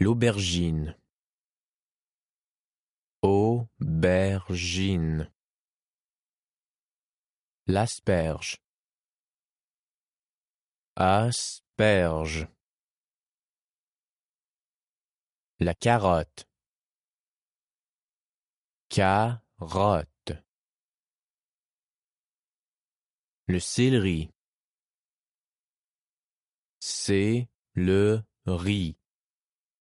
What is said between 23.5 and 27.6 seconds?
céleri. C'est